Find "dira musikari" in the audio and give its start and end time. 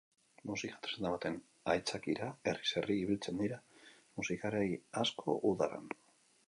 3.45-4.69